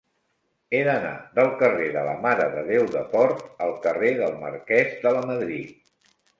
[0.77, 4.99] He d'anar del carrer de la Mare de Déu de Port al carrer del Marquès
[5.07, 5.81] de Lamadrid.